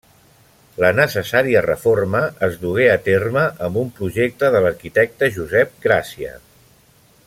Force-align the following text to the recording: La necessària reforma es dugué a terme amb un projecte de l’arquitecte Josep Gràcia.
La 0.83 0.87
necessària 0.99 1.61
reforma 1.65 2.21
es 2.49 2.57
dugué 2.63 2.89
a 2.93 2.97
terme 3.09 3.45
amb 3.67 3.79
un 3.85 3.95
projecte 4.01 4.53
de 4.57 4.63
l’arquitecte 4.67 5.31
Josep 5.37 5.81
Gràcia. 5.89 6.37